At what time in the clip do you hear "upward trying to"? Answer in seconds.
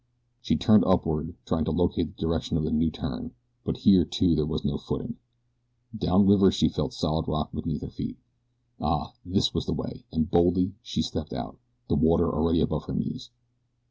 0.85-1.69